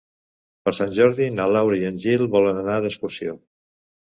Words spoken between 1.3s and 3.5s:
na Laura i en Gil volen anar d'excursió.